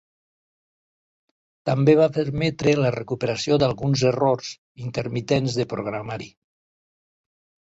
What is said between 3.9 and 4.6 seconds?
errors